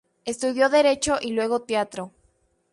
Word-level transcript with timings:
Estudió 0.25 0.67
derecho 0.67 1.17
y 1.21 1.33
luego 1.33 1.59
teatro. 1.61 2.09